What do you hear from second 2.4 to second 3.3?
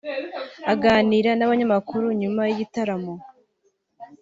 y'igitaramo